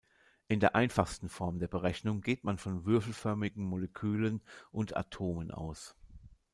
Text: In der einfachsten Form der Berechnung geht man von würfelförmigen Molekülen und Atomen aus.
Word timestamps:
In 0.47 0.59
der 0.59 0.73
einfachsten 0.73 1.29
Form 1.29 1.59
der 1.59 1.67
Berechnung 1.67 2.21
geht 2.21 2.43
man 2.43 2.57
von 2.57 2.85
würfelförmigen 2.85 3.63
Molekülen 3.63 4.41
und 4.71 4.97
Atomen 4.97 5.51
aus. 5.51 5.95